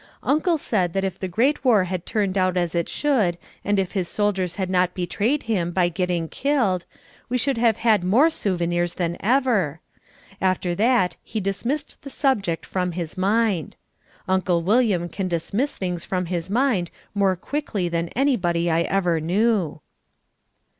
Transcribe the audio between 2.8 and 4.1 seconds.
should and if his